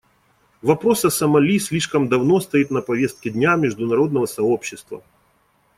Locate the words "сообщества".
4.25-5.03